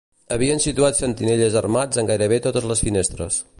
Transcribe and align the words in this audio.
Havien 0.35 0.61
situat 0.63 0.97
sentinelles 1.01 1.59
armats 1.63 2.01
en 2.03 2.11
gairebé 2.13 2.43
totes 2.47 2.69
les 2.73 2.85
finestres 2.89 3.41